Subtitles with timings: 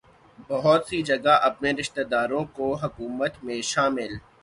[0.49, 4.11] بہت سی جگہ اپنے رشتہ داروں کو حکومت میں شامل